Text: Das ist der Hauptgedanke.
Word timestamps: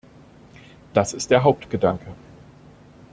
Das 0.95 1.13
ist 1.13 1.29
der 1.29 1.43
Hauptgedanke. 1.43 2.07